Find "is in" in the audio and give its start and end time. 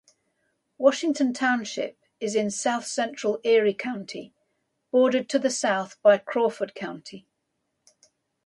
2.19-2.49